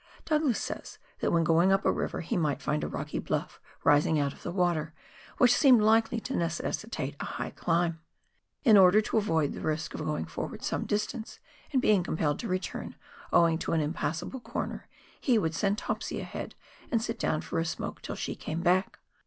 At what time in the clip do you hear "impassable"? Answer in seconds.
13.79-14.39